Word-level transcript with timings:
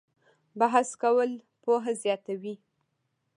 بحث 0.59 0.89
کول 1.01 1.31
پوهه 1.63 1.93
زیاتوي؟ 2.01 2.55